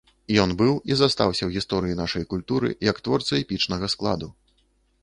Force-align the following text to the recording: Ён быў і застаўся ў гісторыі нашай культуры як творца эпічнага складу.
Ён 0.43 0.53
быў 0.61 0.73
і 0.91 0.95
застаўся 1.01 1.43
ў 1.47 1.57
гісторыі 1.57 1.99
нашай 2.01 2.27
культуры 2.33 2.73
як 2.89 3.05
творца 3.05 3.33
эпічнага 3.43 3.85
складу. 3.99 4.27